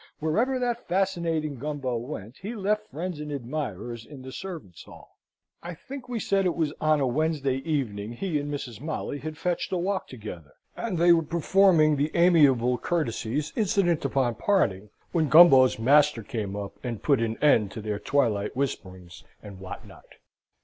[0.17, 5.15] Wherever that fascinating Gumbo went, he left friends and admirers in the servants' hall.
[5.61, 8.81] I think we said it was on a Wednesday evening he and Mrs.
[8.81, 14.33] Molly had fetched a walk together, and they were performing the amiable courtesies incident upon
[14.33, 19.59] parting, when Gumbo's master came up, and put an end to their twilight whisperings and
[19.59, 20.05] what not.